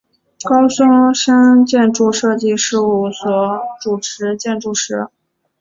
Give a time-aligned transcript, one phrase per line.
[0.43, 5.07] 高松伸建筑设计事务所主持建筑师。